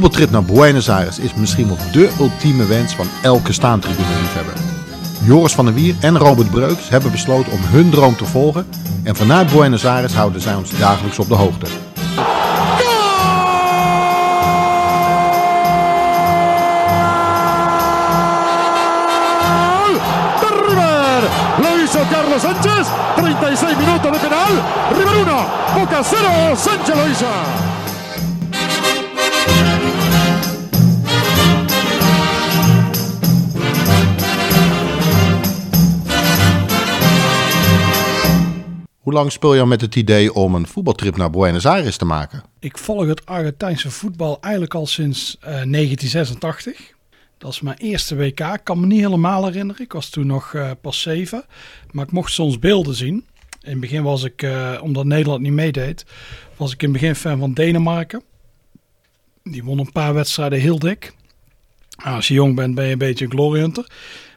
voetbaltrip 0.00 0.30
naar 0.30 0.44
Buenos 0.44 0.88
Aires 0.88 1.18
is 1.18 1.34
misschien 1.34 1.66
wel 1.66 1.76
de 1.92 2.10
ultieme 2.20 2.66
wens 2.66 2.94
van 2.94 3.06
elke 3.22 3.52
staantribune-liefhebber. 3.52 4.52
Joris 5.24 5.54
van 5.54 5.64
der 5.64 5.74
Wier 5.74 5.94
en 6.00 6.18
Robert 6.18 6.50
Breuks 6.50 6.88
hebben 6.88 7.10
besloten 7.10 7.52
om 7.52 7.58
hun 7.62 7.90
droom 7.90 8.16
te 8.16 8.24
volgen 8.24 8.66
en 9.02 9.16
vanuit 9.16 9.52
Buenos 9.52 9.86
Aires 9.86 10.14
houden 10.14 10.40
zij 10.40 10.54
ons 10.54 10.78
dagelijks 10.78 11.18
op 11.18 11.28
de 11.28 11.34
hoogte. 11.34 11.66
Carlos 22.10 22.42
Sánchez. 22.42 22.86
36 23.16 23.78
minutos 23.78 24.12
de 24.12 24.18
penal. 24.18 24.52
River 24.88 25.16
1. 25.16 25.24
Boca 25.74 26.02
0. 26.02 26.56
Sánchez 26.56 27.20
lo. 27.20 27.67
Hoe 39.08 39.16
lang 39.16 39.32
speel 39.32 39.54
je 39.54 39.66
met 39.66 39.80
het 39.80 39.96
idee 39.96 40.34
om 40.34 40.54
een 40.54 40.66
voetbaltrip 40.66 41.16
naar 41.16 41.30
Buenos 41.30 41.66
Aires 41.66 41.96
te 41.96 42.04
maken? 42.04 42.42
Ik 42.58 42.78
volg 42.78 43.06
het 43.06 43.26
Argentijnse 43.26 43.90
voetbal 43.90 44.38
eigenlijk 44.40 44.74
al 44.74 44.86
sinds 44.86 45.36
eh, 45.40 45.44
1986. 45.44 46.92
Dat 47.38 47.50
is 47.50 47.60
mijn 47.60 47.76
eerste 47.76 48.16
WK. 48.16 48.40
Ik 48.40 48.60
kan 48.62 48.80
me 48.80 48.86
niet 48.86 49.00
helemaal 49.00 49.46
herinneren. 49.46 49.82
Ik 49.82 49.92
was 49.92 50.08
toen 50.08 50.26
nog 50.26 50.54
eh, 50.54 50.70
pas 50.80 51.00
zeven. 51.00 51.44
Maar 51.90 52.04
ik 52.04 52.12
mocht 52.12 52.32
soms 52.32 52.58
beelden 52.58 52.94
zien. 52.94 53.26
In 53.60 53.70
het 53.70 53.80
begin 53.80 54.02
was 54.02 54.24
ik, 54.24 54.42
eh, 54.42 54.78
omdat 54.82 55.04
Nederland 55.04 55.40
niet 55.40 55.52
meedeed, 55.52 56.04
was 56.56 56.72
ik 56.72 56.82
in 56.82 56.92
het 56.92 57.00
begin 57.00 57.14
fan 57.14 57.38
van 57.38 57.52
Denemarken. 57.52 58.22
Die 59.42 59.64
won 59.64 59.78
een 59.78 59.92
paar 59.92 60.14
wedstrijden 60.14 60.60
heel 60.60 60.78
dik. 60.78 61.14
Nou, 62.04 62.16
als 62.16 62.28
je 62.28 62.34
jong 62.34 62.54
bent 62.54 62.74
ben 62.74 62.84
je 62.84 62.92
een 62.92 62.98
beetje 62.98 63.24
een 63.24 63.30
glory 63.30 63.60
hunter. 63.60 63.86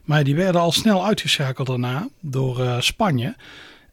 Maar 0.03 0.23
die 0.23 0.35
werden 0.35 0.61
al 0.61 0.71
snel 0.71 1.05
uitgeschakeld 1.05 1.67
daarna 1.67 2.07
door 2.19 2.61
eh, 2.61 2.79
Spanje. 2.79 3.35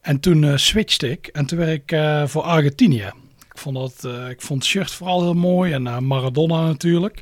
En 0.08 0.20
toen 0.20 0.44
eh, 0.44 0.56
switchte 0.56 1.10
ik 1.10 1.26
en 1.26 1.46
toen 1.46 1.58
werd 1.58 1.70
ik 1.70 1.92
eh, 1.92 2.26
voor 2.26 2.42
Argentinië. 2.42 3.12
Ik 3.38 3.58
vond, 3.58 3.76
dat, 3.76 4.04
eh, 4.04 4.28
ik 4.28 4.40
vond 4.40 4.62
het 4.62 4.70
shirt 4.70 4.90
vooral 4.90 5.22
heel 5.22 5.34
mooi 5.34 5.72
en 5.72 6.06
Maradona 6.06 6.66
natuurlijk. 6.66 7.20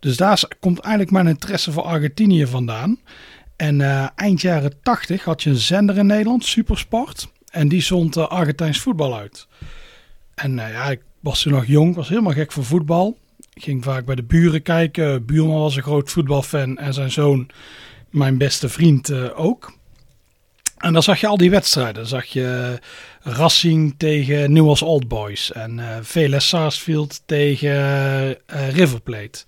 Dus 0.00 0.16
daar 0.16 0.44
komt 0.60 0.78
eigenlijk 0.78 1.12
mijn 1.12 1.26
interesse 1.26 1.72
voor 1.72 1.82
Argentinië 1.82 2.46
vandaan. 2.46 2.98
En 3.56 3.80
eind 4.16 4.40
jaren 4.40 4.72
80 4.82 5.24
had 5.24 5.42
je 5.42 5.50
een 5.50 5.56
zender 5.56 5.98
in 5.98 6.06
Nederland, 6.06 6.44
Supersport. 6.44 7.28
En 7.50 7.68
die 7.68 7.82
zond 7.82 8.16
Argentijns 8.16 8.80
voetbal 8.80 9.16
uit. 9.16 9.46
En 10.34 10.54
ja, 10.54 10.90
ik 10.90 11.00
was 11.20 11.42
toen 11.42 11.52
nog 11.52 11.66
jong, 11.66 11.94
was 11.94 12.08
helemaal 12.08 12.32
gek 12.32 12.52
van 12.52 12.64
voetbal. 12.64 13.18
Ging 13.54 13.84
vaak 13.84 14.04
bij 14.04 14.14
de 14.14 14.22
buren 14.22 14.62
kijken. 14.62 15.24
Buurman 15.24 15.60
was 15.60 15.76
een 15.76 15.82
groot 15.82 16.10
voetbalfan 16.10 16.78
en 16.78 16.94
zijn 16.94 17.10
zoon, 17.10 17.48
mijn 18.10 18.38
beste 18.38 18.68
vriend, 18.68 19.12
ook. 19.34 19.80
En 20.82 20.92
dan 20.92 21.02
zag 21.02 21.20
je 21.20 21.26
al 21.26 21.36
die 21.36 21.50
wedstrijden. 21.50 21.94
Dan 21.94 22.06
zag 22.06 22.26
je 22.26 22.78
Racing 23.20 23.94
tegen 23.96 24.52
Newell's 24.52 24.82
Old 24.82 25.08
Boys. 25.08 25.52
En 25.52 25.78
eh 25.78 25.96
VLS 26.02 26.48
Sarsfield 26.48 27.22
tegen 27.26 27.72
eh, 28.46 28.70
River 28.70 29.00
Plate. 29.00 29.44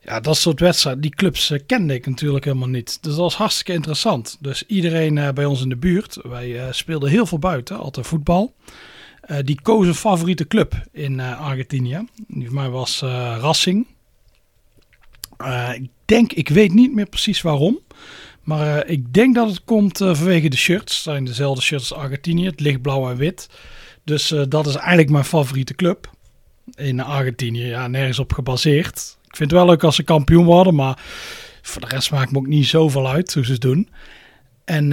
Ja, 0.00 0.20
dat 0.20 0.36
soort 0.36 0.60
wedstrijden, 0.60 1.02
die 1.02 1.14
clubs 1.14 1.50
eh, 1.50 1.60
kende 1.66 1.94
ik 1.94 2.06
natuurlijk 2.06 2.44
helemaal 2.44 2.68
niet. 2.68 2.86
Dus 3.02 3.12
dat 3.12 3.20
was 3.20 3.34
hartstikke 3.36 3.72
interessant. 3.72 4.36
Dus 4.40 4.66
iedereen 4.66 5.18
eh, 5.18 5.28
bij 5.32 5.44
ons 5.44 5.62
in 5.62 5.68
de 5.68 5.76
buurt, 5.76 6.18
wij 6.22 6.66
eh, 6.66 6.72
speelden 6.72 7.10
heel 7.10 7.26
veel 7.26 7.38
buiten, 7.38 7.78
altijd 7.78 8.06
voetbal. 8.06 8.54
Eh, 9.20 9.38
die 9.44 9.60
koos 9.62 9.86
een 9.86 9.94
favoriete 9.94 10.46
club 10.46 10.74
in 10.92 11.20
eh, 11.20 11.40
Argentinië. 11.40 12.06
Die 12.26 12.44
voor 12.46 12.54
mij 12.54 12.68
was 12.68 13.02
eh, 13.02 13.36
Racing. 13.40 13.86
Eh, 15.36 15.70
ik 15.74 15.90
denk, 16.04 16.32
ik 16.32 16.48
weet 16.48 16.72
niet 16.72 16.92
meer 16.94 17.06
precies 17.08 17.42
waarom. 17.42 17.78
Maar 18.46 18.78
eh, 18.78 18.92
ik 18.92 19.12
denk 19.12 19.34
dat 19.34 19.48
het 19.48 19.64
komt 19.64 20.00
eh, 20.00 20.14
vanwege 20.14 20.48
de 20.48 20.56
shirts. 20.56 20.94
Het 20.94 21.02
zijn 21.02 21.24
dezelfde 21.24 21.62
shirts 21.62 21.92
als 21.92 22.02
Argentinië. 22.02 22.44
Het 22.44 22.60
lichtblauw 22.60 23.10
en 23.10 23.16
wit. 23.16 23.48
Dus 24.04 24.32
eh, 24.32 24.42
dat 24.48 24.66
is 24.66 24.74
eigenlijk 24.74 25.10
mijn 25.10 25.24
favoriete 25.24 25.74
club. 25.74 26.10
In 26.74 27.00
Argentinië. 27.00 27.66
Ja, 27.66 27.86
nergens 27.86 28.18
op 28.18 28.32
gebaseerd. 28.32 29.16
Ik 29.26 29.36
vind 29.36 29.50
het 29.50 29.60
wel 29.60 29.68
leuk 29.68 29.82
als 29.82 29.96
ze 29.96 30.02
kampioen 30.02 30.44
worden. 30.44 30.74
Maar 30.74 30.98
voor 31.62 31.80
de 31.80 31.88
rest 31.88 32.10
maakt 32.10 32.30
me 32.30 32.38
ook 32.38 32.46
niet 32.46 32.66
zoveel 32.66 33.08
uit 33.08 33.34
hoe 33.34 33.44
ze 33.44 33.52
het 33.52 33.60
doen. 33.60 33.88
En 34.64 34.92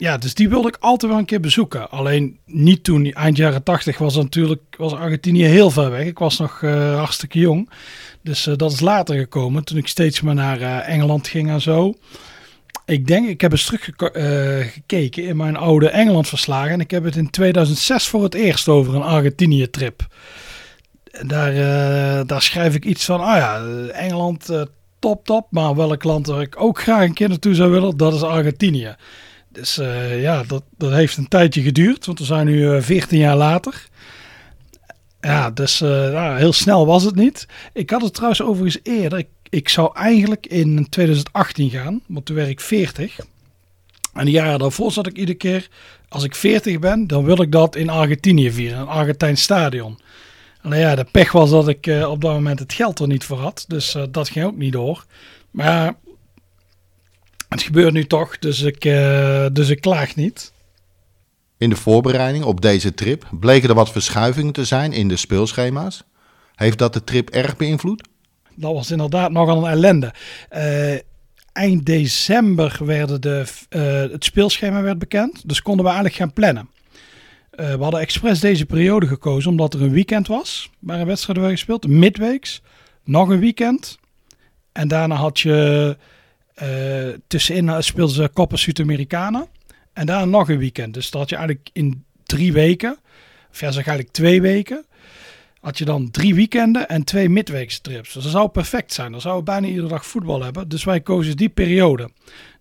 ja, 0.00 0.18
dus 0.18 0.34
die 0.34 0.48
wilde 0.48 0.68
ik 0.68 0.76
altijd 0.80 1.10
wel 1.10 1.20
een 1.20 1.26
keer 1.26 1.40
bezoeken. 1.40 1.90
Alleen 1.90 2.38
niet 2.46 2.84
toen. 2.84 3.12
Eind 3.12 3.36
jaren 3.36 3.62
tachtig 3.62 3.98
was 3.98 4.16
natuurlijk 4.16 4.62
was 4.76 4.92
Argentinië 4.92 5.44
heel 5.44 5.70
ver 5.70 5.90
weg. 5.90 6.06
Ik 6.06 6.18
was 6.18 6.38
nog 6.38 6.62
eh, 6.62 6.96
hartstikke 6.96 7.38
jong. 7.38 7.70
Dus 8.22 8.46
eh, 8.46 8.56
dat 8.56 8.72
is 8.72 8.80
later 8.80 9.16
gekomen. 9.16 9.64
Toen 9.64 9.78
ik 9.78 9.88
steeds 9.88 10.20
maar 10.20 10.34
naar 10.34 10.60
eh, 10.60 10.88
Engeland 10.88 11.28
ging 11.28 11.50
en 11.50 11.60
zo. 11.60 11.94
Ik 12.84 13.06
denk, 13.06 13.28
ik 13.28 13.40
heb 13.40 13.52
eens 13.52 13.64
teruggekeken 13.64 15.24
in 15.24 15.36
mijn 15.36 15.56
oude 15.56 15.88
Engeland 15.88 16.28
verslagen. 16.28 16.72
En 16.72 16.80
ik 16.80 16.90
heb 16.90 17.04
het 17.04 17.16
in 17.16 17.30
2006 17.30 18.06
voor 18.06 18.22
het 18.22 18.34
eerst 18.34 18.68
over 18.68 18.94
een 18.94 19.02
Argentinië 19.02 19.70
trip. 19.70 20.06
Daar, 21.26 21.54
daar 22.26 22.42
schrijf 22.42 22.74
ik 22.74 22.84
iets 22.84 23.04
van, 23.04 23.20
ah 23.20 23.36
ja, 23.36 23.64
Engeland 23.88 24.48
top 24.98 25.24
top. 25.24 25.46
Maar 25.50 25.74
welk 25.76 26.04
land 26.04 26.26
waar 26.26 26.40
ik 26.40 26.60
ook 26.60 26.80
graag 26.80 27.04
een 27.04 27.14
keer 27.14 27.28
naartoe 27.28 27.54
zou 27.54 27.70
willen, 27.70 27.96
dat 27.96 28.14
is 28.14 28.22
Argentinië. 28.22 28.96
Dus 29.52 29.78
eh, 29.78 30.22
ja, 30.22 30.42
dat, 30.42 30.62
dat 30.76 30.92
heeft 30.92 31.16
een 31.16 31.28
tijdje 31.28 31.62
geduurd. 31.62 32.06
Want 32.06 32.18
we 32.18 32.24
zijn 32.24 32.46
nu 32.46 32.74
eh, 32.74 32.82
14 32.82 33.18
jaar 33.18 33.36
later. 33.36 33.88
Ja, 35.20 35.50
dus 35.50 35.80
eh, 35.80 35.88
nou, 35.88 36.38
heel 36.38 36.52
snel 36.52 36.86
was 36.86 37.02
het 37.02 37.14
niet. 37.14 37.46
Ik 37.72 37.90
had 37.90 38.02
het 38.02 38.14
trouwens 38.14 38.42
overigens 38.42 38.78
eerder. 38.82 39.18
Ik, 39.18 39.28
ik 39.48 39.68
zou 39.68 39.96
eigenlijk 39.96 40.46
in 40.46 40.88
2018 40.88 41.70
gaan, 41.70 42.00
want 42.06 42.26
toen 42.26 42.36
werd 42.36 42.48
ik 42.48 42.60
40. 42.60 43.18
En 44.14 44.24
de 44.24 44.30
jaren 44.30 44.58
daarvoor 44.58 44.92
zat 44.92 45.06
ik 45.06 45.16
iedere 45.16 45.38
keer, 45.38 45.68
als 46.08 46.24
ik 46.24 46.34
40 46.34 46.78
ben, 46.78 47.06
dan 47.06 47.24
wil 47.24 47.42
ik 47.42 47.52
dat 47.52 47.76
in 47.76 47.88
Argentinië 47.88 48.52
vieren, 48.52 48.78
een 48.78 48.86
Argentijns 48.86 49.42
stadion. 49.42 49.98
Alleen 50.62 50.80
ja, 50.80 50.94
de 50.94 51.04
pech 51.04 51.32
was 51.32 51.50
dat 51.50 51.68
ik 51.68 51.86
eh, 51.86 52.10
op 52.10 52.20
dat 52.20 52.32
moment 52.32 52.58
het 52.58 52.72
geld 52.72 52.98
er 52.98 53.06
niet 53.06 53.24
voor 53.24 53.38
had, 53.38 53.64
dus 53.68 53.94
eh, 53.94 54.02
dat 54.10 54.28
ging 54.28 54.46
ook 54.46 54.56
niet 54.56 54.72
door. 54.72 55.04
Maar 55.50 55.94
het 57.50 57.62
gebeurt 57.62 57.92
nu 57.92 58.04
toch, 58.04 58.38
dus 58.38 58.60
ik, 58.60 58.84
eh, 58.84 59.46
dus 59.52 59.68
ik 59.68 59.80
klaag 59.80 60.16
niet. 60.16 60.52
In 61.58 61.70
de 61.70 61.76
voorbereiding 61.76 62.44
op 62.44 62.60
deze 62.60 62.94
trip 62.94 63.28
bleken 63.40 63.68
er 63.68 63.74
wat 63.74 63.90
verschuivingen 63.90 64.52
te 64.52 64.64
zijn 64.64 64.92
in 64.92 65.08
de 65.08 65.16
speelschema's. 65.16 66.02
Heeft 66.54 66.78
dat 66.78 66.92
de 66.92 67.04
trip 67.04 67.30
erg 67.30 67.56
beïnvloed? 67.56 68.08
Dat 68.54 68.72
was 68.72 68.90
inderdaad 68.90 69.30
nogal 69.30 69.64
een 69.64 69.70
ellende. 69.70 70.14
Eh, 70.48 70.94
eind 71.52 71.86
december 71.86 72.78
werden 72.84 73.20
de, 73.20 73.44
eh, 73.68 73.82
het 74.12 74.24
speelschema 74.24 74.82
werd 74.82 74.98
bekend. 74.98 75.48
Dus 75.48 75.62
konden 75.62 75.84
we 75.84 75.90
eigenlijk 75.90 76.20
gaan 76.20 76.32
plannen. 76.32 76.68
We 77.50 77.76
hadden 77.80 78.00
expres 78.00 78.40
deze 78.40 78.66
periode 78.66 79.06
gekozen 79.06 79.50
omdat 79.50 79.74
er 79.74 79.82
een 79.82 79.90
weekend 79.90 80.26
was. 80.26 80.70
Waar 80.78 81.00
een 81.00 81.06
wedstrijd 81.06 81.38
werd 81.38 81.50
gespeeld. 81.50 81.86
Midweeks. 81.86 82.62
Nog 83.04 83.28
een 83.28 83.40
weekend. 83.40 83.98
En 84.72 84.88
daarna 84.88 85.14
had 85.14 85.40
je 85.40 85.96
eh, 86.60 87.08
tussenin 87.26 87.68
eh, 87.68 87.80
speelden 87.80 88.14
ze 88.14 88.30
Copa 88.32 88.56
Sudamericana. 88.56 89.46
En 89.92 90.06
daarna 90.06 90.24
nog 90.24 90.48
een 90.48 90.58
weekend. 90.58 90.94
Dus 90.94 91.10
dat 91.10 91.20
had 91.20 91.30
je 91.30 91.36
eigenlijk 91.36 91.70
in 91.72 92.04
drie 92.24 92.52
weken. 92.52 92.98
Of 93.50 93.60
ja, 93.60 93.70
zeg 93.70 93.86
eigenlijk 93.86 94.16
twee 94.16 94.42
weken 94.42 94.84
had 95.60 95.78
je 95.78 95.84
dan 95.84 96.10
drie 96.10 96.34
weekenden 96.34 96.88
en 96.88 97.04
twee 97.04 97.28
midweekse 97.28 97.80
trips. 97.80 98.12
Dus 98.12 98.22
dat 98.22 98.32
zou 98.32 98.48
perfect 98.48 98.92
zijn. 98.92 99.12
Dan 99.12 99.20
zouden 99.20 99.44
we 99.44 99.50
bijna 99.50 99.66
iedere 99.66 99.88
dag 99.88 100.06
voetbal 100.06 100.42
hebben. 100.42 100.68
Dus 100.68 100.84
wij 100.84 101.00
kozen 101.00 101.36
die 101.36 101.48
periode. 101.48 102.10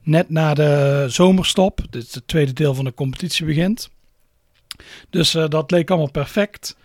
Net 0.02 0.30
na 0.30 0.54
de 0.54 1.06
zomerstop. 1.08 1.82
Is 1.92 2.14
het 2.14 2.28
tweede 2.28 2.54
deel 2.54 2.74
van 2.74 2.86
de 2.86 2.94
competitie 2.94 3.46
begint. 3.46 3.90
Dus 5.10 5.36
eh, 5.36 5.48
dat 5.48 5.72
leek 5.72 5.90
allemaal 5.90 6.12
perfect. 6.12 6.78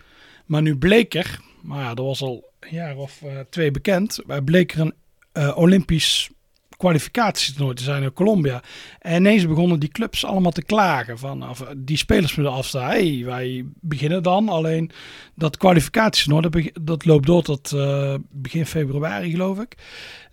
Maar 0.45 0.61
nu 0.61 0.77
bleek 0.77 1.13
er, 1.13 1.39
maar 1.61 1.83
ja, 1.83 1.93
dat 1.93 2.05
was 2.05 2.21
al 2.21 2.49
een 2.59 2.75
jaar 2.75 2.95
of 2.95 3.21
twee 3.49 3.71
bekend. 3.71 4.19
Bleek 4.45 4.73
er 4.73 4.91
een 5.31 5.55
Olympisch 5.55 6.29
kwalificatietoernooi 6.77 7.75
te 7.75 7.83
zijn 7.83 8.03
in 8.03 8.13
Colombia. 8.13 8.63
En 8.99 9.15
ineens 9.15 9.47
begonnen 9.47 9.79
die 9.79 9.89
clubs 9.89 10.25
allemaal 10.25 10.51
te 10.51 10.63
klagen. 10.63 11.17
Van, 11.17 11.49
of, 11.49 11.65
die 11.77 11.97
spelers 11.97 12.35
moeten 12.35 12.53
afstaan. 12.53 12.89
Hey, 12.89 13.21
wij 13.25 13.65
beginnen 13.81 14.23
dan. 14.23 14.49
Alleen 14.49 14.91
dat 15.35 15.57
kwalificatietoernooi, 15.57 16.49
dat, 16.49 16.85
dat 16.85 17.05
loopt 17.05 17.25
door 17.25 17.43
tot 17.43 17.71
eh, 17.71 18.15
begin 18.31 18.65
februari 18.65 19.31
geloof 19.31 19.59
ik. 19.59 19.77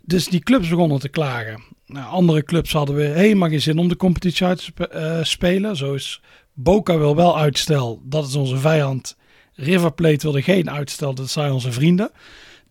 Dus 0.00 0.28
die 0.28 0.40
clubs 0.40 0.68
begonnen 0.68 0.98
te 0.98 1.08
klagen. 1.08 1.62
Nou, 1.86 2.06
andere 2.06 2.42
clubs 2.42 2.72
hadden 2.72 2.94
weer 2.94 3.14
helemaal 3.14 3.48
geen 3.48 3.60
zin 3.60 3.78
om 3.78 3.88
de 3.88 3.96
competitie 3.96 4.46
uit 4.46 4.70
te 4.74 4.88
eh, 4.88 5.24
spelen. 5.24 5.76
Zo 5.76 5.94
is 5.94 6.20
Boca 6.54 6.98
wil 6.98 7.16
wel 7.16 7.38
uitstel. 7.38 8.00
Dat 8.04 8.26
is 8.26 8.34
onze 8.34 8.56
vijand. 8.56 9.16
River 9.54 9.92
Plate 9.92 10.22
wilde 10.22 10.42
geen 10.42 10.70
uitstel. 10.70 11.14
Dat 11.14 11.30
zijn 11.30 11.52
onze 11.52 11.72
vrienden. 11.72 12.10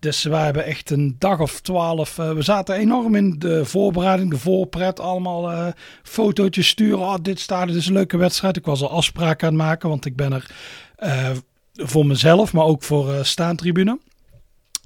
Dus 0.01 0.23
we 0.23 0.35
hebben 0.35 0.65
echt 0.65 0.89
een 0.89 1.15
dag 1.19 1.39
of 1.39 1.59
twaalf. 1.59 2.17
eh, 2.17 2.31
we 2.31 2.41
zaten 2.41 2.75
enorm 2.75 3.15
in 3.15 3.35
de 3.39 3.65
voorbereiding, 3.65 4.29
de 4.29 4.37
voorpret. 4.37 4.99
Allemaal 4.99 5.51
eh 5.51 5.67
fotootjes 6.03 6.67
sturen. 6.67 6.99
Oh, 6.99 7.15
dit 7.21 7.39
staat, 7.39 7.67
dit 7.67 7.75
is 7.75 7.87
een 7.87 7.93
leuke 7.93 8.17
wedstrijd. 8.17 8.57
Ik 8.57 8.65
was 8.65 8.81
al 8.81 8.89
afspraken 8.89 9.47
aan 9.47 9.53
het 9.53 9.63
maken, 9.63 9.89
want 9.89 10.05
ik 10.05 10.15
ben 10.15 10.33
er 10.33 10.51
eh, 10.95 11.29
voor 11.73 12.05
mezelf, 12.05 12.53
maar 12.53 12.65
ook 12.65 12.83
voor 12.83 13.25
staantribune. 13.25 13.99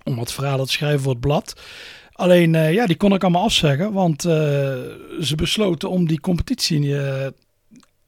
om 0.04 0.16
wat 0.16 0.34
verhalen 0.34 0.66
te 0.66 0.72
schrijven 0.72 1.02
voor 1.02 1.12
het 1.12 1.22
blad. 1.22 1.62
Alleen, 2.12 2.54
ja, 2.54 2.86
die 2.86 2.98
kon 2.98 3.14
ik 3.14 3.24
allemaal 3.24 3.44
afzeggen, 3.44 3.94
want 3.94 4.22
ze 4.22 5.34
besloten 5.36 5.90
om 5.90 6.08
die 6.08 6.20
competitie 6.20 6.96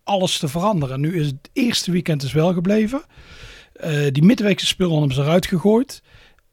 alles 0.03 0.37
te 0.37 0.47
veranderen. 0.47 0.99
Nu 0.99 1.19
is 1.19 1.25
het 1.25 1.49
eerste 1.53 1.91
weekend 1.91 2.23
is 2.23 2.33
wel 2.33 2.53
gebleven. 2.53 3.01
die 4.11 4.23
midweekse 4.23 4.65
spullen 4.65 4.97
hebben 4.97 5.15
ze 5.15 5.21
eruit 5.21 5.45
gegooid. 5.45 6.01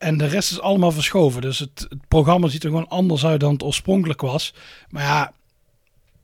En 0.04 0.16
de 0.16 0.26
rest 0.26 0.50
is 0.50 0.60
allemaal 0.60 0.92
verschoven. 0.92 1.42
Dus 1.42 1.58
het, 1.58 1.86
het, 1.88 2.08
programma 2.08 2.48
ziet 2.48 2.64
er 2.64 2.68
gewoon 2.68 2.88
anders 2.88 3.26
uit 3.26 3.40
dan 3.40 3.52
het 3.52 3.62
oorspronkelijk 3.62 4.20
was. 4.20 4.54
Maar 4.88 5.02
ja, 5.02 5.32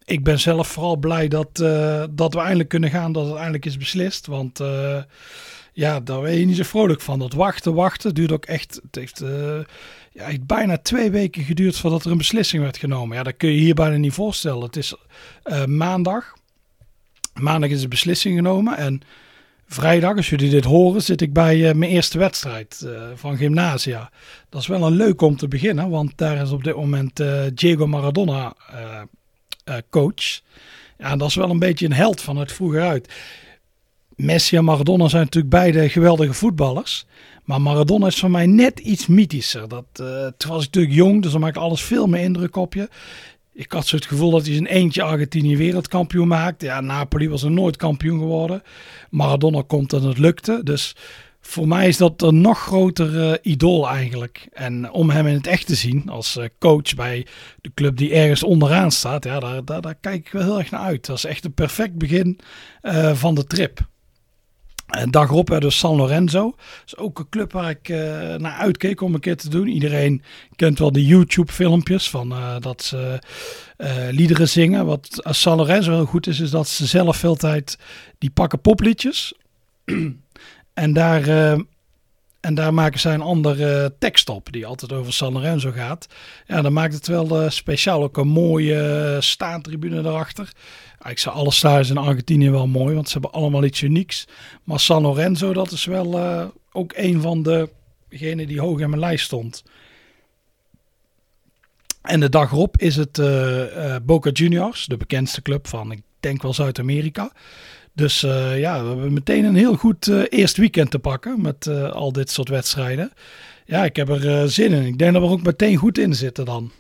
ik 0.04 0.24
ben 0.24 0.40
zelf 0.40 0.68
vooral 0.68 0.96
blij 0.96 1.28
dat, 1.28 1.60
uh, 1.60 2.04
dat 2.10 2.34
we 2.34 2.40
eindelijk 2.40 2.68
kunnen 2.68 2.90
gaan. 2.90 3.12
Dat 3.12 3.26
het 3.26 3.34
eindelijk 3.34 3.64
is 3.64 3.76
beslist. 3.76 4.26
Want 4.26 4.60
uh, 4.60 5.02
ja, 5.72 6.00
daar 6.00 6.20
ben 6.20 6.38
je 6.38 6.46
niet 6.46 6.56
zo 6.56 6.62
vrolijk 6.62 7.00
van. 7.00 7.18
Dat 7.18 7.32
wachten, 7.32 7.74
wachten 7.74 8.14
duurt 8.14 8.32
ook 8.32 8.44
echt. 8.44 8.80
Het 8.82 8.94
heeft, 8.94 9.22
uh, 9.22 9.58
ja, 10.12 10.28
bijna 10.46 10.78
twee 10.78 11.10
weken 11.10 11.44
geduurd 11.44 11.76
voordat 11.76 12.04
er 12.04 12.10
een 12.10 12.18
beslissing 12.18 12.62
werd 12.62 12.78
genomen. 12.78 13.16
Ja, 13.16 13.22
dat 13.22 13.36
kun 13.36 13.50
je 13.50 13.60
hier 13.60 13.74
bijna 13.74 13.96
niet 13.96 14.12
voorstellen. 14.12 14.62
Het 14.62 14.76
is 14.76 14.94
maandag. 15.66 16.32
Maandag 17.34 17.70
is 17.70 17.80
de 17.80 17.88
beslissing 17.88 18.36
genomen. 18.36 18.76
En 18.76 19.02
vrijdag, 19.72 20.16
als 20.16 20.30
jullie 20.30 20.50
dit 20.50 20.64
horen, 20.64 21.02
zit 21.02 21.20
ik 21.20 21.32
bij 21.32 21.56
uh, 21.56 21.72
mijn 21.74 21.90
eerste 21.90 22.18
wedstrijd 22.18 22.82
uh, 22.84 23.02
van 23.14 23.36
Gymnasia. 23.36 24.10
Dat 24.48 24.60
is 24.60 24.66
wel 24.66 24.86
een 24.86 24.92
leuk 24.92 25.20
om 25.20 25.36
te 25.36 25.48
beginnen, 25.48 25.90
want 25.90 26.12
daar 26.16 26.42
is 26.42 26.50
op 26.50 26.64
dit 26.64 26.76
moment 26.76 27.20
uh, 27.20 27.42
Diego 27.54 27.86
Maradona 27.86 28.54
coach. 29.90 30.40
Ja, 30.98 31.16
dat 31.16 31.28
is 31.28 31.34
wel 31.34 31.50
een 31.50 31.58
beetje 31.58 31.86
een 31.86 31.92
held 31.92 32.20
van 32.20 32.36
het 32.36 32.52
vroeger 32.52 32.82
uit. 32.82 33.12
Messi 34.16 34.56
en 34.56 34.64
Maradona 34.64 35.08
zijn 35.08 35.22
natuurlijk 35.22 35.54
beide 35.54 35.88
geweldige 35.88 36.32
voetballers. 36.32 37.06
Maar 37.44 37.60
Maradona 37.60 38.06
is 38.06 38.18
voor 38.18 38.30
mij 38.30 38.46
net 38.46 38.78
iets 38.78 39.06
mythischer. 39.06 39.68
Dat, 39.68 39.84
toen 40.36 40.50
was 40.50 40.64
ik 40.64 40.72
natuurlijk 40.72 40.94
jong, 40.94 41.22
dus 41.22 41.32
dan 41.32 41.40
maakt 41.40 41.56
alles 41.56 41.82
veel 41.82 42.06
meer 42.06 42.22
indruk 42.22 42.56
op 42.56 42.74
je. 42.74 42.88
Ik 43.52 43.72
had 43.72 43.86
zo 43.86 43.96
het 43.96 44.06
gevoel 44.06 44.30
dat 44.30 44.44
hij 44.44 44.54
zijn 44.54 44.66
eentje 44.66 45.02
Argentinië 45.02 45.56
wereldkampioen 45.56 46.28
maakte. 46.28 46.66
Ja, 46.66 46.80
Napoli 46.80 47.28
was 47.28 47.42
er 47.42 47.50
nooit 47.50 47.76
kampioen 47.76 48.18
geworden. 48.18 48.62
Maradona 49.10 49.62
komt 49.66 49.92
en 49.92 50.02
het 50.02 50.18
lukte. 50.18 50.60
Dus 50.62 50.96
voor 51.40 51.68
mij 51.68 51.88
is 51.88 51.96
dat 51.96 52.22
een 52.22 52.40
nog 52.40 52.58
groter 52.58 53.14
uh, 53.14 53.34
idool 53.42 53.88
eigenlijk. 53.88 54.48
En 54.52 54.90
om 54.90 55.10
hem 55.10 55.26
in 55.26 55.34
het 55.34 55.46
echt 55.46 55.66
te 55.66 55.74
zien 55.74 56.08
als 56.08 56.36
uh, 56.36 56.44
coach 56.58 56.94
bij 56.94 57.26
de 57.60 57.70
club 57.74 57.96
die 57.96 58.14
ergens 58.14 58.42
onderaan 58.42 58.90
staat, 58.90 59.24
ja, 59.24 59.40
daar, 59.40 59.64
daar, 59.64 59.80
daar, 59.80 59.94
kijk 59.94 60.26
ik 60.26 60.32
wel 60.32 60.42
heel 60.42 60.58
erg 60.58 60.70
naar 60.70 60.80
uit. 60.80 61.06
Dat 61.06 61.16
is 61.16 61.24
echt 61.24 61.44
een 61.44 61.54
perfect 61.54 61.94
begin 61.94 62.38
uh, 62.82 63.14
van 63.14 63.34
de 63.34 63.44
trip. 63.44 63.88
En 64.90 65.10
dag 65.10 65.28
erop 65.28 65.60
dus 65.60 65.78
San 65.78 65.96
Lorenzo. 65.96 66.54
Is 66.86 66.96
ook 66.96 67.18
een 67.18 67.28
club 67.28 67.52
waar 67.52 67.70
ik 67.70 67.88
uh, 67.88 67.98
naar 68.34 68.56
uitkeek 68.58 69.00
om 69.00 69.14
een 69.14 69.20
keer 69.20 69.36
te 69.36 69.48
doen. 69.48 69.66
Iedereen 69.66 70.22
kent 70.56 70.78
wel 70.78 70.92
de 70.92 71.06
YouTube 71.06 71.52
filmpjes 71.52 72.10
van 72.10 72.32
uh, 72.32 72.56
dat 72.60 72.82
ze 72.82 73.18
liederen 74.10 74.48
zingen. 74.48 74.86
Wat 74.86 75.08
San 75.30 75.56
Lorenzo 75.56 75.92
heel 75.92 76.04
goed 76.04 76.26
is, 76.26 76.40
is 76.40 76.50
dat 76.50 76.68
ze 76.68 76.86
zelf 76.86 77.16
veel 77.16 77.36
tijd... 77.36 77.78
Die 78.18 78.30
pakken 78.30 78.60
popliedjes. 78.60 79.34
en 80.74 80.92
daar... 80.92 81.28
en 82.40 82.54
daar 82.54 82.74
maken 82.74 83.00
zij 83.00 83.14
een 83.14 83.20
andere 83.20 83.94
tekst 83.98 84.28
op, 84.28 84.52
die 84.52 84.66
altijd 84.66 84.92
over 84.92 85.12
San 85.12 85.32
Lorenzo 85.32 85.70
gaat. 85.70 86.06
Ja, 86.46 86.62
dan 86.62 86.72
maakt 86.72 86.94
het 86.94 87.06
wel 87.06 87.50
speciaal. 87.50 88.02
Ook 88.02 88.16
een 88.16 88.28
mooie 88.28 89.16
staantribune 89.20 89.98
erachter. 89.98 90.52
Ik 91.08 91.18
zou 91.18 91.36
alle 91.36 91.52
stadions 91.52 91.90
in 91.90 91.96
Argentinië 91.96 92.50
wel 92.50 92.66
mooi, 92.66 92.94
want 92.94 93.06
ze 93.06 93.12
hebben 93.12 93.32
allemaal 93.32 93.64
iets 93.64 93.82
unieks. 93.82 94.28
Maar 94.64 94.80
San 94.80 95.02
Lorenzo, 95.02 95.52
dat 95.52 95.70
is 95.70 95.84
wel 95.84 96.18
uh, 96.18 96.44
ook 96.72 96.92
een 96.96 97.20
van 97.20 97.42
degenen 98.08 98.46
die 98.46 98.60
hoog 98.60 98.80
in 98.80 98.88
mijn 98.88 99.00
lijst 99.00 99.24
stond. 99.24 99.64
En 102.02 102.20
de 102.20 102.28
dag 102.28 102.52
erop 102.52 102.76
is 102.78 102.96
het 102.96 103.18
uh, 103.18 103.76
uh, 103.76 103.96
Boca 104.02 104.30
Juniors, 104.30 104.86
de 104.86 104.96
bekendste 104.96 105.42
club 105.42 105.68
van, 105.68 105.92
ik 105.92 106.02
denk 106.20 106.42
wel 106.42 106.54
Zuid-Amerika. 106.54 107.32
Dus 107.92 108.20
ja, 108.20 108.82
we 108.82 108.88
hebben 108.88 109.12
meteen 109.12 109.44
een 109.44 109.56
heel 109.56 109.76
goed 109.76 110.06
eerst 110.28 110.56
weekend 110.56 110.90
te 110.90 110.98
pakken 110.98 111.40
met 111.40 111.66
al 111.92 112.12
dit 112.12 112.30
soort 112.30 112.48
wedstrijden. 112.48 113.12
Ja, 113.66 113.84
ik 113.84 113.96
heb 113.96 114.08
er 114.08 114.50
zin 114.50 114.72
in. 114.72 114.86
Ik 114.86 114.98
denk 114.98 115.12
dat 115.12 115.22
we 115.22 115.28
er 115.28 115.34
ook 115.34 115.42
meteen 115.42 115.76
goed 115.76 115.98
in 115.98 116.14
zitten 116.14 116.44
dan. 116.44 116.70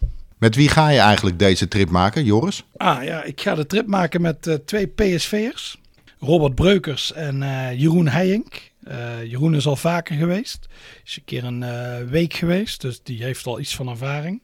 Met 0.40 0.54
wie 0.54 0.68
ga 0.68 0.88
je 0.88 0.98
eigenlijk 0.98 1.38
deze 1.38 1.68
trip 1.68 1.90
maken, 1.90 2.24
Joris? 2.24 2.64
Ah 2.76 3.04
ja, 3.04 3.22
ik 3.22 3.40
ga 3.40 3.54
de 3.54 3.66
trip 3.66 3.86
maken 3.86 4.20
met 4.20 4.46
uh, 4.46 4.54
twee 4.54 4.86
PSV'ers. 4.86 5.78
Robert 6.18 6.54
Breukers 6.54 7.12
en 7.12 7.42
uh, 7.42 7.80
Jeroen 7.80 8.08
Heijink. 8.08 8.70
Uh, 8.88 9.24
Jeroen 9.24 9.54
is 9.54 9.66
al 9.66 9.76
vaker 9.76 10.16
geweest. 10.16 10.66
Is 11.04 11.16
een 11.16 11.24
keer 11.24 11.44
een 11.44 11.64
week 12.08 12.34
geweest, 12.34 12.80
dus 12.80 13.00
die 13.02 13.22
heeft 13.22 13.46
al 13.46 13.60
iets 13.60 13.74
van 13.74 13.88
ervaring. 13.88 14.40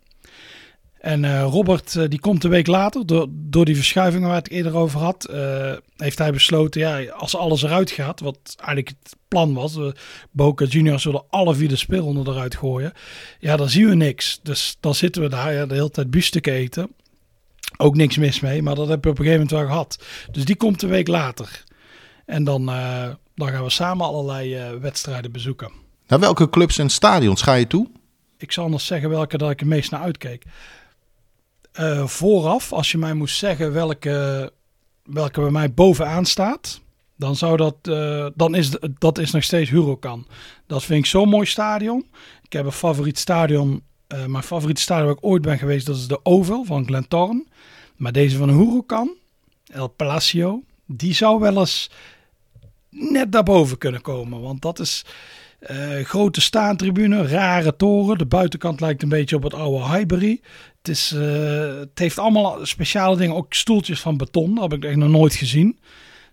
En 1.06 1.22
uh, 1.22 1.42
Robert, 1.42 1.94
uh, 1.94 2.04
die 2.08 2.20
komt 2.20 2.44
een 2.44 2.50
week 2.50 2.66
later, 2.66 3.06
door, 3.06 3.26
door 3.30 3.64
die 3.64 3.76
verschuivingen 3.76 4.28
waar 4.28 4.38
ik 4.38 4.44
het 4.44 4.52
eerder 4.52 4.76
over 4.76 5.00
had, 5.00 5.28
uh, 5.30 5.72
heeft 5.96 6.18
hij 6.18 6.32
besloten, 6.32 6.80
ja, 6.80 7.10
als 7.10 7.36
alles 7.36 7.62
eruit 7.62 7.90
gaat, 7.90 8.20
wat 8.20 8.38
eigenlijk 8.56 8.88
het 8.88 9.16
plan 9.28 9.54
was, 9.54 9.78
Boca 10.30 10.64
Juniors 10.64 11.02
zullen 11.02 11.24
alle 11.30 11.54
vier 11.54 11.68
de 11.68 11.76
speelronden 11.76 12.28
eruit 12.28 12.56
gooien, 12.56 12.92
ja, 13.38 13.56
dan 13.56 13.68
zien 13.68 13.88
we 13.88 13.94
niks. 13.94 14.40
Dus 14.42 14.76
dan 14.80 14.94
zitten 14.94 15.22
we 15.22 15.28
daar 15.28 15.52
ja, 15.52 15.66
de 15.66 15.74
hele 15.74 15.90
tijd 15.90 16.10
biefstuk 16.10 16.46
eten. 16.46 16.90
Ook 17.76 17.96
niks 17.96 18.16
mis 18.16 18.40
mee, 18.40 18.62
maar 18.62 18.74
dat 18.74 18.88
heb 18.88 19.04
je 19.04 19.10
op 19.10 19.18
een 19.18 19.24
gegeven 19.24 19.46
moment 19.46 19.60
wel 19.60 19.70
gehad. 19.70 20.04
Dus 20.30 20.44
die 20.44 20.56
komt 20.56 20.82
een 20.82 20.88
week 20.88 21.08
later. 21.08 21.64
En 22.24 22.44
dan, 22.44 22.66
dan 23.34 23.48
gaan 23.48 23.64
we 23.64 23.70
samen 23.70 24.06
allerlei 24.06 24.76
wedstrijden 24.80 25.32
bezoeken. 25.32 25.72
Naar 26.06 26.20
welke 26.20 26.50
clubs 26.50 26.78
en 26.78 26.90
stadions 26.90 27.42
ga 27.42 27.54
je 27.54 27.66
toe? 27.66 27.88
Ik 28.38 28.52
zal 28.52 28.64
anders 28.64 28.86
zeggen 28.86 29.10
welke 29.10 29.38
dat 29.38 29.50
ik 29.50 29.60
het 29.60 29.68
meest 29.68 29.90
naar 29.90 30.00
uitkeek. 30.00 30.44
Uh, 31.80 32.06
vooraf, 32.06 32.72
als 32.72 32.90
je 32.90 32.98
mij 32.98 33.14
moest 33.14 33.36
zeggen 33.36 33.72
welke, 33.72 34.52
welke 35.04 35.40
bij 35.40 35.50
mij 35.50 35.74
bovenaan 35.74 36.24
staat, 36.24 36.80
dan 37.16 37.36
zou 37.36 37.56
dat, 37.56 37.76
uh, 37.88 38.26
dan 38.34 38.54
is 38.54 38.70
dat 38.98 39.18
is 39.18 39.30
nog 39.30 39.42
steeds 39.42 39.70
Hurokan. 39.70 40.26
Dat 40.66 40.84
vind 40.84 40.98
ik 40.98 41.06
zo'n 41.06 41.28
mooi 41.28 41.46
stadion. 41.46 42.06
Ik 42.42 42.52
heb 42.52 42.64
een 42.64 42.72
favoriet 42.72 43.18
stadion, 43.18 43.82
uh, 44.08 44.24
mijn 44.24 44.44
favoriete 44.44 44.80
stadion 44.80 45.06
waar 45.06 45.16
ik 45.16 45.24
ooit 45.24 45.42
ben 45.42 45.58
geweest, 45.58 45.86
dat 45.86 45.96
is 45.96 46.08
de 46.08 46.24
Oval 46.24 46.64
van 46.64 46.86
Glentorn. 46.86 47.48
Maar 47.96 48.12
deze 48.12 48.36
van 48.36 48.50
Hurokan, 48.50 49.14
El 49.66 49.88
Palacio, 49.88 50.62
die 50.86 51.14
zou 51.14 51.40
wel 51.40 51.58
eens 51.58 51.90
net 52.90 53.32
daarboven 53.32 53.78
kunnen 53.78 54.00
komen. 54.00 54.40
Want 54.40 54.62
dat 54.62 54.78
is 54.78 55.04
uh, 55.70 56.04
grote 56.04 56.40
staantribune, 56.40 57.26
rare 57.26 57.76
toren. 57.76 58.18
De 58.18 58.26
buitenkant 58.26 58.80
lijkt 58.80 59.02
een 59.02 59.08
beetje 59.08 59.36
op 59.36 59.42
het 59.42 59.54
oude 59.54 59.84
Highbury. 59.84 60.40
Het, 60.86 61.12
uh, 61.14 61.78
het 61.78 61.98
heeft 61.98 62.18
allemaal 62.18 62.66
speciale 62.66 63.16
dingen, 63.16 63.34
ook 63.34 63.54
stoeltjes 63.54 64.00
van 64.00 64.16
beton. 64.16 64.54
Dat 64.54 64.70
heb 64.70 64.84
ik 64.84 64.96
nog 64.96 65.08
nooit 65.08 65.34
gezien. 65.34 65.78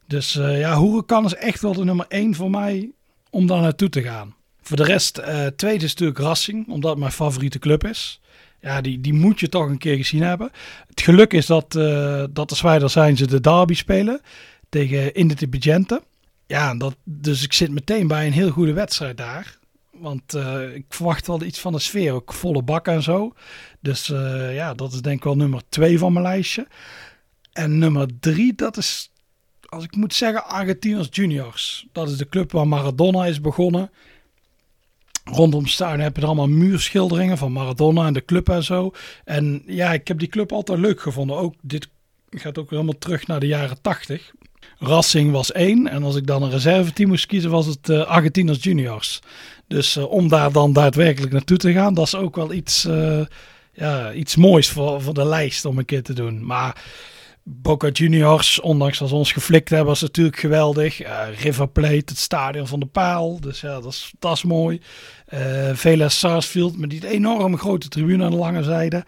Dus 0.07 0.36
uh, 0.36 0.60
ja, 0.60 0.75
Hoerenkan 0.75 1.25
is 1.25 1.36
echt 1.36 1.62
wel 1.62 1.74
de 1.74 1.83
nummer 1.83 2.05
één 2.10 2.36
voor 2.36 2.50
mij 2.50 2.91
om 3.29 3.48
daar 3.48 3.62
naartoe 3.62 3.89
te 3.89 4.01
gaan. 4.01 4.36
Voor 4.62 4.77
de 4.77 4.83
rest, 4.83 5.19
uh, 5.19 5.45
tweede 5.45 5.86
is 5.86 5.89
natuurlijk 5.89 6.19
Racing, 6.19 6.67
omdat 6.67 6.89
het 6.89 7.00
mijn 7.00 7.12
favoriete 7.12 7.60
club 7.60 7.86
is. 7.86 8.22
Ja, 8.62 8.81
die, 8.81 9.01
die 9.01 9.13
moet 9.13 9.39
je 9.39 9.50
toch 9.50 9.69
een 9.69 9.77
keer 9.77 9.95
gezien 9.95 10.22
hebben. 10.22 10.51
Het 10.88 11.01
geluk 11.01 11.33
is 11.33 11.45
dat, 11.45 11.75
uh, 11.75 12.24
dat 12.29 12.50
de 12.50 12.55
Zwijder 12.55 12.89
zijn 12.89 13.17
ze 13.17 13.27
de 13.27 13.39
derby 13.39 13.74
spelen 13.74 14.22
tegen 14.69 15.13
Independiente. 15.13 16.03
Ja, 16.48 16.75
dat, 16.75 16.95
dus 17.03 17.43
ik 17.43 17.53
zit 17.53 17.72
meteen 17.72 18.07
bij 18.07 18.25
een 18.25 18.33
heel 18.33 18.50
goede 18.50 18.74
wedstrijd 18.74 19.17
daar. 19.17 19.57
Want 19.93 20.35
uh, 20.35 20.75
ik 20.75 20.85
verwacht 20.89 21.27
wel 21.27 21.41
iets 21.41 21.59
van 21.59 21.73
de 21.73 21.79
sfeer, 21.79 22.13
ook 22.13 22.33
volle 22.33 22.62
bak 22.62 22.88
en 22.88 23.03
zo. 23.03 23.33
Dus 23.79 24.09
uh, 24.09 24.55
ja, 24.55 24.73
dat 24.73 24.93
is 24.93 25.01
denk 25.01 25.17
ik 25.17 25.23
wel 25.23 25.35
nummer 25.35 25.62
twee 25.69 25.97
van 25.97 26.13
mijn 26.13 26.25
lijstje. 26.25 26.67
En 27.51 27.77
nummer 27.77 28.07
drie, 28.19 28.55
dat 28.55 28.77
is, 28.77 29.12
als 29.69 29.83
ik 29.83 29.95
moet 29.95 30.13
zeggen, 30.13 30.45
Argentinos 30.45 31.07
Juniors. 31.12 31.88
Dat 31.91 32.09
is 32.09 32.17
de 32.17 32.29
club 32.29 32.51
waar 32.51 32.67
Maradona 32.67 33.25
is 33.25 33.41
begonnen. 33.41 33.91
Rondom 35.23 35.67
Stadion 35.67 36.00
heb 36.00 36.15
je 36.15 36.21
er 36.21 36.27
allemaal 36.27 36.47
muurschilderingen 36.47 37.38
van 37.38 37.51
Maradona 37.51 38.05
en 38.05 38.13
de 38.13 38.25
club 38.25 38.50
en 38.50 38.63
zo. 38.63 38.91
En 39.23 39.63
ja, 39.65 39.93
ik 39.93 40.07
heb 40.07 40.19
die 40.19 40.27
club 40.27 40.51
altijd 40.51 40.79
leuk 40.79 41.01
gevonden. 41.01 41.38
Ook 41.38 41.55
dit 41.62 41.89
gaat 42.29 42.57
ook 42.57 42.69
helemaal 42.69 42.97
terug 42.97 43.27
naar 43.27 43.39
de 43.39 43.47
jaren 43.47 43.81
tachtig. 43.81 44.31
Racing 44.77 45.31
was 45.31 45.51
één. 45.51 45.88
En 45.88 46.03
als 46.03 46.15
ik 46.15 46.27
dan 46.27 46.43
een 46.43 46.50
reserveteam 46.50 47.09
moest 47.09 47.25
kiezen, 47.25 47.51
was 47.51 47.65
het 47.65 47.89
uh, 47.89 48.05
Argentinos 48.05 48.63
Juniors. 48.63 49.21
Dus 49.74 49.98
uh, 49.98 50.12
om 50.12 50.27
daar 50.27 50.51
dan 50.51 50.74
daadwerkelijk 50.74 51.32
naartoe 51.32 51.58
te 51.58 51.74
gaan, 51.74 51.94
dat 51.94 52.06
is 52.06 52.15
ook 52.15 52.36
wel 52.36 52.53
iets, 52.53 52.86
uh, 52.86 53.25
ja, 53.74 54.12
iets 54.12 54.36
moois 54.36 54.70
voor, 54.70 55.01
voor 55.01 55.13
de 55.13 55.25
lijst 55.25 55.65
om 55.65 55.77
een 55.77 55.86
keer 55.86 56.03
te 56.03 56.13
doen. 56.13 56.46
Maar 56.46 56.84
Boca 57.44 57.89
Juniors, 57.89 58.60
ondanks 58.60 58.98
dat 58.98 59.10
ze 59.10 59.15
ons 59.15 59.32
geflikt 59.32 59.70
hebben, 59.70 59.88
was 59.88 60.01
natuurlijk 60.01 60.39
geweldig. 60.39 61.01
River 61.39 61.68
Plate, 61.68 62.03
het 62.06 62.18
stadion 62.18 62.68
van 62.68 62.80
de 62.80 62.86
paal. 62.86 63.39
Dus 63.39 63.62
ja, 63.62 63.82
dat 63.82 63.92
is, 63.92 64.13
dat 64.20 64.36
is 64.36 64.44
mooi. 64.44 64.82
Vela 65.74 66.10
Sarsfield 66.10 66.77
met 66.77 66.89
die 66.89 67.08
enorme 67.08 67.58
grote 67.58 67.88
tribune 67.88 68.24
aan 68.24 68.32
de 68.32 68.38
lange 68.38 68.63
zijde. 68.63 69.06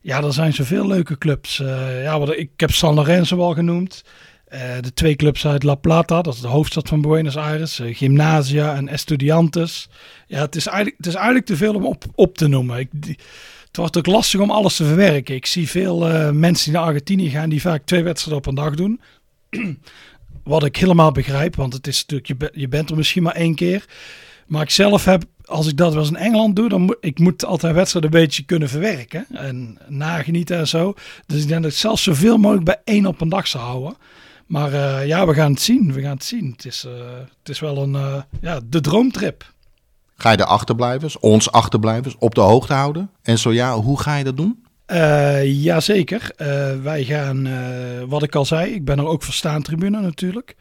Ja, 0.00 0.22
er 0.22 0.32
zijn 0.32 0.52
zoveel 0.52 0.86
leuke 0.86 1.18
clubs. 1.18 1.56
ja, 2.02 2.34
ik 2.34 2.50
heb 2.56 2.70
San 2.70 2.94
Lorenzo 2.94 3.38
al 3.38 3.54
genoemd. 3.54 4.02
De 4.80 4.92
twee 4.94 5.16
clubs 5.16 5.46
uit 5.46 5.62
La 5.62 5.74
Plata, 5.74 6.22
dat 6.22 6.34
is 6.34 6.40
de 6.40 6.48
hoofdstad 6.48 6.88
van 6.88 7.00
Buenos 7.00 7.36
Aires, 7.36 7.80
Gymnasia 7.84 8.74
en 8.74 8.88
Estudiantes. 8.88 9.88
Ja, 10.26 10.40
het 10.40 10.56
is 10.56 10.66
eigenlijk, 10.66 10.96
het 10.96 11.06
is 11.06 11.14
eigenlijk 11.14 11.46
te 11.46 11.56
veel 11.56 11.74
om 11.74 11.84
op, 11.84 12.04
op 12.14 12.36
te 12.36 12.48
noemen. 12.48 12.78
Ik, 12.78 12.88
het 13.66 13.76
wordt 13.76 13.96
ook 13.96 14.06
lastig 14.06 14.40
om 14.40 14.50
alles 14.50 14.76
te 14.76 14.84
verwerken. 14.84 15.34
Ik 15.34 15.46
zie 15.46 15.68
veel 15.68 15.98
mensen 16.32 16.64
die 16.64 16.80
naar 16.80 16.88
Argentinië 16.88 17.30
gaan, 17.30 17.48
die 17.48 17.60
vaak 17.60 17.82
twee 17.84 18.02
wedstrijden 18.02 18.42
op 18.42 18.48
een 18.48 18.64
dag 18.64 18.74
doen. 18.74 19.00
Wat 20.44 20.64
ik 20.64 20.76
helemaal 20.76 21.12
begrijp, 21.12 21.56
want 21.56 21.72
het 21.72 21.86
is 21.86 22.06
natuurlijk, 22.06 22.28
je, 22.28 22.60
je 22.60 22.68
bent 22.68 22.90
er 22.90 22.96
misschien 22.96 23.22
maar 23.22 23.34
één 23.34 23.54
keer. 23.54 23.84
Maar 24.50 24.62
ik 24.62 24.70
zelf 24.70 25.04
heb, 25.04 25.24
als 25.44 25.66
ik 25.66 25.76
dat 25.76 25.92
wel 25.92 26.02
eens 26.02 26.10
in 26.10 26.16
Engeland 26.16 26.56
doe, 26.56 26.68
dan 26.68 26.80
moet 26.80 26.96
ik 27.00 27.18
moet 27.18 27.44
altijd 27.44 27.74
wedstrijden 27.74 28.12
een 28.12 28.20
beetje 28.20 28.44
kunnen 28.44 28.68
verwerken. 28.68 29.26
En 29.32 29.78
nagenieten 29.88 30.58
en 30.58 30.68
zo. 30.68 30.94
Dus 31.26 31.42
ik 31.42 31.48
denk 31.48 31.62
dat 31.62 31.70
ik 31.70 31.76
zelfs 31.76 32.02
zoveel 32.02 32.36
mogelijk 32.36 32.64
bij 32.64 32.80
één 32.84 33.06
op 33.06 33.20
een 33.20 33.28
dag 33.28 33.46
zou 33.46 33.64
houden. 33.64 33.96
Maar 34.50 34.72
uh, 34.72 35.06
ja, 35.06 35.26
we 35.26 35.34
gaan 35.34 35.50
het 35.50 35.60
zien. 35.60 35.92
We 35.92 36.00
gaan 36.00 36.14
het 36.14 36.24
zien. 36.24 36.50
Het 36.50 36.64
is, 36.64 36.84
uh, 36.84 36.92
het 37.38 37.48
is 37.48 37.60
wel 37.60 37.76
een, 37.76 37.92
uh, 37.92 38.22
ja, 38.40 38.60
de 38.64 38.80
droomtrip. 38.80 39.52
Ga 40.16 40.30
je 40.30 40.36
de 40.36 40.44
achterblijvers, 40.44 41.18
ons 41.18 41.52
achterblijvers, 41.52 42.16
op 42.18 42.34
de 42.34 42.40
hoogte 42.40 42.72
houden? 42.72 43.10
En 43.22 43.38
zo 43.38 43.52
ja, 43.52 43.74
hoe 43.74 44.00
ga 44.00 44.16
je 44.16 44.24
dat 44.24 44.36
doen? 44.36 44.64
Jazeker. 45.44 46.32
Wij 46.82 47.04
gaan, 47.04 47.48
wat 48.08 48.22
ik 48.22 48.34
al 48.34 48.44
zei, 48.44 48.72
ik 48.72 48.84
ben 48.84 48.98
er 48.98 49.06
ook 49.06 49.22
voor 49.22 49.34
staantribune 49.34 50.00
natuurlijk. 50.00 50.56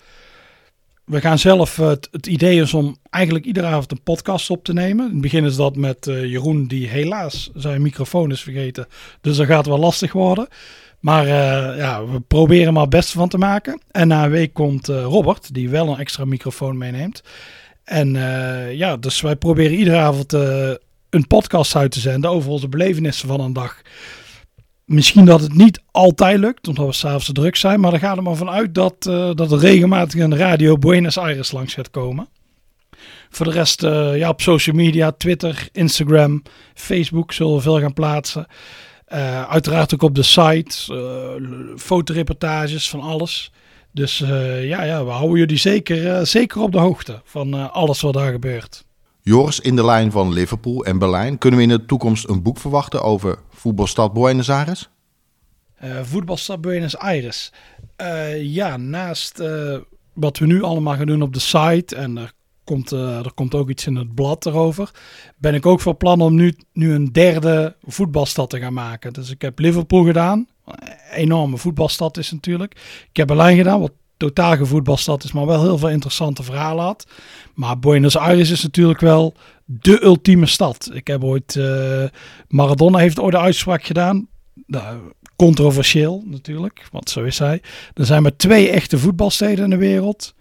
We 1.09 1.21
gaan 1.21 1.39
zelf, 1.39 1.75
het, 1.75 2.07
het, 2.11 2.27
idee 2.27 2.61
is 2.61 2.73
om 2.73 2.97
eigenlijk 3.09 3.45
iedere 3.45 3.67
avond 3.67 3.91
een 3.91 4.03
podcast 4.03 4.49
op 4.49 4.63
te 4.63 4.73
nemen. 4.73 5.05
In 5.05 5.11
het 5.11 5.21
begin 5.21 5.45
is 5.45 5.55
dat 5.55 5.75
met 5.75 6.05
Jeroen, 6.05 6.67
die 6.67 6.87
helaas 6.87 7.49
zijn 7.55 7.81
microfoon 7.81 8.31
is 8.31 8.41
vergeten. 8.41 8.87
Dus 9.21 9.37
dat 9.37 9.47
gaat 9.47 9.65
wel 9.65 9.79
lastig 9.79 10.11
worden. 10.11 10.47
Maar 10.99 11.27
ja, 11.77 12.05
we 12.05 12.19
proberen 12.19 12.75
er 12.75 12.87
het 12.89 13.09
van 13.09 13.29
te 13.29 13.37
maken. 13.37 13.81
En 13.91 14.07
na 14.07 14.23
een 14.23 14.31
week 14.31 14.53
komt 14.53 14.87
Robert, 14.87 15.53
die 15.53 15.69
wel 15.69 15.87
een 15.87 15.99
extra 15.99 16.25
microfoon 16.25 16.77
meeneemt. 16.77 17.23
En 17.83 18.13
ja, 18.75 18.97
dus 18.97 19.21
wij 19.21 19.35
proberen 19.35 19.77
iedere 19.77 19.97
avond 19.97 20.33
een 21.09 21.27
podcast 21.27 21.75
uit 21.75 21.91
te 21.91 21.99
zenden 21.99 22.29
over 22.29 22.51
onze 22.51 22.67
belevenissen 22.67 23.27
van 23.27 23.39
een 23.39 23.53
dag. 23.53 23.81
Misschien 24.89 25.25
dat 25.25 25.41
het 25.41 25.53
niet 25.53 25.81
altijd 25.91 26.38
lukt, 26.38 26.67
omdat 26.67 26.86
we 26.86 26.93
s'avonds 26.93 27.25
te 27.25 27.31
druk 27.31 27.55
zijn. 27.55 27.79
Maar 27.79 27.91
dan 27.91 28.00
gaat 28.00 28.17
er 28.17 28.24
maar 28.24 28.36
vanuit 28.36 28.75
dat, 28.75 29.05
uh, 29.10 29.31
dat 29.34 29.51
er 29.51 29.60
regelmatig 29.60 30.19
een 30.19 30.38
radio 30.38 30.77
Buenos 30.77 31.17
Aires 31.17 31.51
langs 31.51 31.74
gaat 31.74 31.89
komen. 31.89 32.27
Voor 33.29 33.46
de 33.46 33.51
rest, 33.51 33.84
uh, 33.84 34.17
ja, 34.17 34.29
op 34.29 34.41
social 34.41 34.75
media, 34.75 35.12
Twitter, 35.12 35.67
Instagram, 35.72 36.43
Facebook 36.74 37.34
zullen 37.34 37.55
we 37.55 37.62
veel 37.62 37.79
gaan 37.79 37.93
plaatsen. 37.93 38.48
Uh, 39.10 39.50
uiteraard 39.50 39.93
ook 39.93 40.01
op 40.01 40.15
de 40.15 40.24
site, 40.24 40.75
fotoreportages 41.77 42.89
van 42.89 43.01
alles. 43.01 43.51
Dus 43.91 44.17
ja, 44.62 44.84
ja, 44.84 45.05
we 45.05 45.12
houden 45.12 45.38
jullie 45.38 45.58
zeker, 45.58 46.27
zeker 46.27 46.62
op 46.62 46.72
de 46.72 46.79
hoogte 46.79 47.22
van 47.24 47.72
alles 47.72 48.01
wat 48.01 48.13
daar 48.13 48.31
gebeurt. 48.31 48.88
Joris, 49.29 49.59
in 49.59 49.75
de 49.75 49.86
lijn 49.86 50.12
van 50.12 50.33
Liverpool 50.33 50.86
en 50.86 51.00
Berlijn, 51.00 51.38
kunnen 51.38 51.59
we 51.59 51.65
in 51.65 51.77
de 51.77 51.86
toekomst 51.86 52.29
een 52.29 52.41
boek 52.41 52.57
verwachten 52.57 53.01
over 53.03 53.39
voetbalstad 53.50 54.13
Buenos 54.13 54.50
Aires? 54.50 54.89
Uh, 55.83 56.00
voetbalstad 56.03 56.62
Buenos 56.62 56.98
Aires. 56.98 57.53
Uh, 58.01 58.43
ja, 58.43 58.77
naast 58.77 59.39
uh, 59.39 59.77
wat 60.13 60.38
we 60.38 60.45
nu 60.45 60.63
allemaal 60.63 60.95
gaan 60.95 61.05
doen 61.05 61.21
op 61.21 61.33
de 61.33 61.39
site 61.39 61.95
en 61.95 62.17
er 62.17 62.31
komt, 62.63 62.91
er 62.91 63.33
komt 63.33 63.55
ook 63.55 63.69
iets 63.69 63.86
in 63.88 63.95
het 63.95 64.15
blad 64.15 64.45
erover, 64.45 64.91
ben 65.38 65.53
ik 65.53 65.65
ook 65.65 65.81
van 65.81 65.98
plan 65.98 66.21
om 66.21 66.36
nu, 66.36 66.55
nu 66.74 66.93
een 66.93 67.12
derde 67.12 67.75
voetbalstad 67.81 68.50
te 68.50 68.59
gaan 68.59 68.74
maken. 68.74 69.13
Dus 69.13 69.29
ik 69.29 69.41
heb 69.41 69.59
Liverpool 69.59 70.03
gedaan, 70.03 70.48
enorme 71.12 71.57
voetbalstad 71.57 72.17
is 72.17 72.31
natuurlijk. 72.31 72.71
Ik 73.09 73.17
heb 73.17 73.27
Berlijn 73.27 73.57
gedaan, 73.57 73.79
wat 73.79 73.93
totaal 74.19 74.57
gevoetbalstad 74.57 75.23
is, 75.23 75.31
maar 75.31 75.45
wel 75.45 75.61
heel 75.61 75.77
veel 75.77 75.89
interessante 75.89 76.43
verhalen 76.43 76.83
had. 76.83 77.07
Maar 77.53 77.79
Buenos 77.79 78.17
Aires 78.17 78.49
is 78.49 78.63
natuurlijk 78.63 78.99
wel 78.99 79.33
de 79.65 80.03
ultieme 80.03 80.45
stad. 80.45 80.89
Ik 80.93 81.07
heb 81.07 81.23
ooit, 81.23 81.55
uh, 81.55 82.03
Maradona 82.47 82.97
heeft 82.97 83.19
ooit 83.19 83.31
de 83.31 83.39
uitspraak 83.39 83.83
gedaan. 83.83 84.27
Nou, 84.65 84.97
controversieel 85.35 86.23
natuurlijk, 86.25 86.88
want 86.91 87.09
zo 87.09 87.23
is 87.23 87.39
hij. 87.39 87.61
Er 87.93 88.05
zijn 88.05 88.21
maar 88.21 88.35
twee 88.35 88.69
echte 88.69 88.97
voetbalsteden 88.97 89.63
in 89.63 89.69
de 89.69 89.77
wereld. 89.77 90.33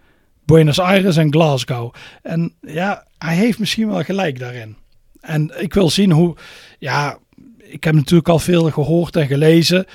Buenos 0.44 0.80
Aires 0.80 1.16
en 1.16 1.32
Glasgow. 1.32 1.94
En 2.22 2.54
ja, 2.60 3.06
hij 3.18 3.34
heeft 3.34 3.58
misschien 3.58 3.88
wel 3.88 4.02
gelijk 4.02 4.38
daarin. 4.38 4.76
En 5.20 5.52
ik 5.58 5.74
wil 5.74 5.90
zien 5.90 6.10
hoe, 6.10 6.36
ja, 6.78 7.18
ik 7.58 7.84
heb 7.84 7.94
natuurlijk 7.94 8.28
al 8.28 8.38
veel 8.38 8.70
gehoord 8.70 9.16
en 9.16 9.26
gelezen. 9.26 9.86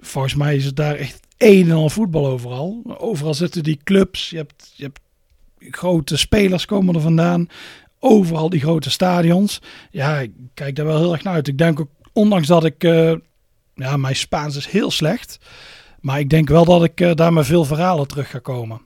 Volgens 0.00 0.34
mij 0.34 0.56
is 0.56 0.64
het 0.64 0.76
daar 0.76 0.94
echt 0.94 1.20
een 1.40 1.70
en 1.70 1.76
al 1.76 1.88
voetbal 1.88 2.26
overal. 2.26 2.82
Overal 2.98 3.34
zitten 3.34 3.62
die 3.62 3.80
clubs. 3.84 4.30
Je 4.30 4.36
hebt, 4.36 4.72
je 4.74 4.82
hebt 4.82 5.00
grote 5.58 6.16
spelers 6.16 6.64
komen 6.64 6.94
er 6.94 7.00
vandaan. 7.00 7.48
Overal 7.98 8.50
die 8.50 8.60
grote 8.60 8.90
stadions. 8.90 9.60
Ja, 9.90 10.18
ik 10.18 10.32
kijk 10.54 10.76
daar 10.76 10.86
wel 10.86 10.98
heel 10.98 11.12
erg 11.12 11.22
naar 11.22 11.34
uit. 11.34 11.48
Ik 11.48 11.58
denk 11.58 11.80
ook, 11.80 11.90
ondanks 12.12 12.46
dat 12.46 12.64
ik... 12.64 12.84
Uh, 12.84 13.12
ja, 13.74 13.96
mijn 13.96 14.16
Spaans 14.16 14.56
is 14.56 14.66
heel 14.66 14.90
slecht. 14.90 15.38
Maar 16.00 16.18
ik 16.18 16.30
denk 16.30 16.48
wel 16.48 16.64
dat 16.64 16.84
ik 16.84 17.00
uh, 17.00 17.14
daar 17.14 17.32
met 17.32 17.46
veel 17.46 17.64
verhalen 17.64 18.08
terug 18.08 18.30
ga 18.30 18.38
komen. 18.38 18.80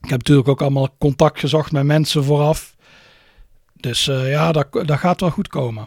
Ik 0.00 0.10
heb 0.10 0.18
natuurlijk 0.18 0.48
ook 0.48 0.62
allemaal 0.62 0.96
contact 0.98 1.40
gezocht 1.40 1.72
met 1.72 1.84
mensen 1.84 2.24
vooraf. 2.24 2.76
Dus 3.72 4.08
uh, 4.08 4.30
ja, 4.30 4.52
dat, 4.52 4.66
dat 4.72 4.98
gaat 4.98 5.20
wel 5.20 5.30
goed 5.30 5.48
komen. 5.48 5.86